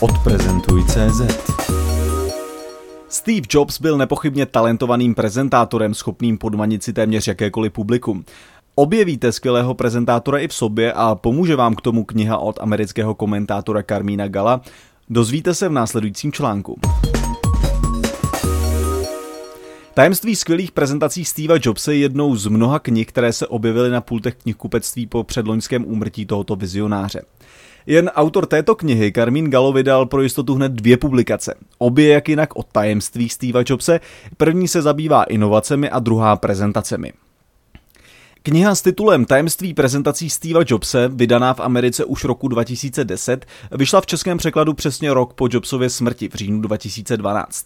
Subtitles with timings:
[0.00, 1.50] Odprezentuj CZ.
[3.08, 8.24] Steve Jobs byl nepochybně talentovaným prezentátorem, schopným podmanit si téměř jakékoliv publikum.
[8.74, 13.82] Objevíte skvělého prezentátora i v sobě a pomůže vám k tomu kniha od amerického komentátora
[13.82, 14.60] Carmína Gala.
[15.10, 16.80] Dozvíte se v následujícím článku.
[19.94, 24.34] Tajemství skvělých prezentací Steva Jobse je jednou z mnoha knih, které se objevily na pultech
[24.34, 27.22] knihkupectví po předloňském úmrtí tohoto vizionáře.
[27.86, 31.54] Jen autor této knihy, Carmín Gallo, vydal pro jistotu hned dvě publikace.
[31.78, 34.00] Obě jak jinak o tajemství Steva Jobse,
[34.36, 37.12] první se zabývá inovacemi a druhá prezentacemi.
[38.42, 44.06] Kniha s titulem Tajemství prezentací Steva Jobse, vydaná v Americe už roku 2010, vyšla v
[44.06, 47.64] českém překladu přesně rok po Jobsově smrti v říjnu 2012.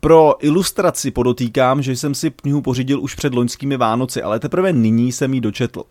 [0.00, 5.12] Pro ilustraci podotýkám, že jsem si knihu pořídil už před loňskými Vánoci, ale teprve nyní
[5.12, 5.82] jsem ji dočetl.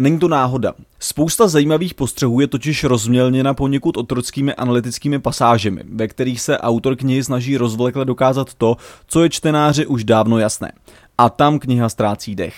[0.00, 0.74] Není to náhoda.
[0.98, 7.24] Spousta zajímavých postřehů je totiž rozmělněna poněkud otrockými analytickými pasážemi, ve kterých se autor knihy
[7.24, 10.72] snaží rozvlekle dokázat to, co je čtenáři už dávno jasné.
[11.18, 12.54] A tam kniha ztrácí dech.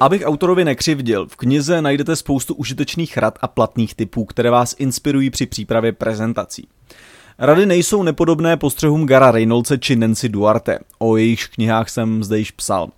[0.00, 5.30] Abych autorovi nekřivdil, v knize najdete spoustu užitečných rad a platných typů, které vás inspirují
[5.30, 6.68] při přípravě prezentací.
[7.40, 12.50] Rady nejsou nepodobné postřehům Gara Reynoldse či Nancy Duarte, o jejichž knihách jsem zde již
[12.50, 12.88] psal.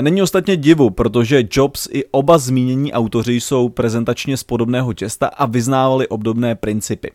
[0.00, 5.46] Není ostatně divu, protože Jobs i oba zmínění autoři jsou prezentačně z podobného těsta a
[5.46, 7.10] vyznávali obdobné principy.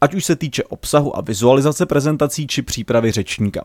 [0.00, 3.64] Ať už se týče obsahu a vizualizace prezentací či přípravy řečníka.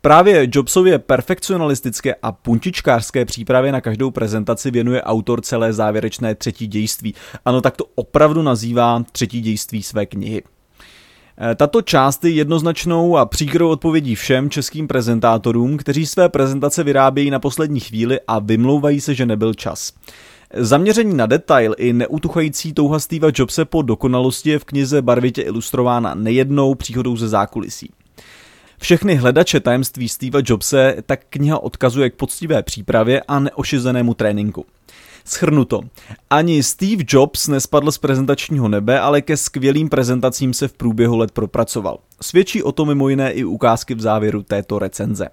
[0.00, 7.14] Právě Jobsově perfekcionalistické a puntičkářské přípravě na každou prezentaci věnuje autor celé závěrečné třetí dějství.
[7.44, 10.42] Ano, tak to opravdu nazývá třetí dějství své knihy.
[11.40, 17.30] Eh, tato část je jednoznačnou a příkrou odpovědí všem českým prezentátorům, kteří své prezentace vyrábějí
[17.30, 19.92] na poslední chvíli a vymlouvají se, že nebyl čas.
[20.54, 26.14] Zaměření na detail i neutuchající touha Steva Jobse po dokonalosti je v knize barvitě ilustrována
[26.14, 27.90] nejednou příhodou ze zákulisí.
[28.80, 34.66] Všechny hledače tajemství Steva Jobse tak kniha odkazuje k poctivé přípravě a neošizenému tréninku.
[35.28, 35.80] Schrnuto.
[36.30, 41.30] Ani Steve Jobs nespadl z prezentačního nebe, ale ke skvělým prezentacím se v průběhu let
[41.30, 41.98] propracoval.
[42.20, 45.28] Svědčí o to mimo jiné i ukázky v závěru této recenze.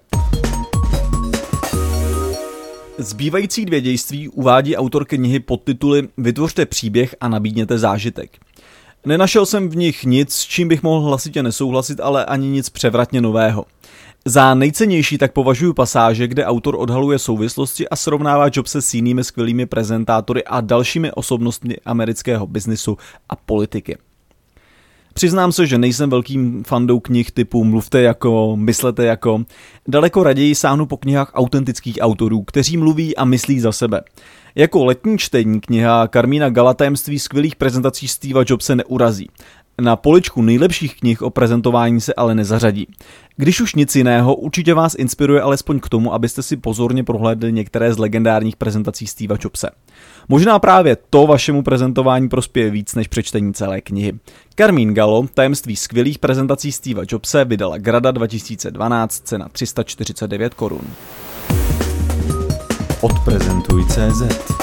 [2.98, 8.30] Zbývající dvě dějství uvádí autor knihy pod tituly Vytvořte příběh a nabídněte zážitek.
[9.06, 13.20] Nenašel jsem v nich nic, s čím bych mohl hlasitě nesouhlasit, ale ani nic převratně
[13.20, 13.64] nového.
[14.28, 19.66] Za nejcennější tak považuji pasáže, kde autor odhaluje souvislosti a srovnává Jobse s jinými skvělými
[19.66, 22.96] prezentátory a dalšími osobnostmi amerického biznisu
[23.28, 23.96] a politiky.
[25.14, 29.44] Přiznám se, že nejsem velkým fandou knih typu Mluvte jako, myslete jako.
[29.88, 34.00] Daleko raději sáhnu po knihách autentických autorů, kteří mluví a myslí za sebe.
[34.54, 39.28] Jako letní čtení kniha Karmína Gala tajemství skvělých prezentací Steva Jobse neurazí.
[39.80, 42.86] Na poličku nejlepších knih o prezentování se ale nezařadí.
[43.36, 47.94] Když už nic jiného, určitě vás inspiruje alespoň k tomu, abyste si pozorně prohlédli některé
[47.94, 49.70] z legendárních prezentací Steva Jobse.
[50.28, 54.12] Možná právě to vašemu prezentování prospěje víc než přečtení celé knihy.
[54.58, 60.86] Carmín Gallo, tajemství skvělých prezentací Steva Jobse, vydala Grada 2012, cena 349 korun.
[63.00, 64.55] Odprezentuj CZ